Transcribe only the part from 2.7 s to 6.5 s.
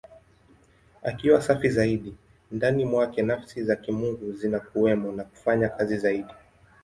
mwake Nafsi za Kimungu zinakuwemo na kufanya kazi zaidi.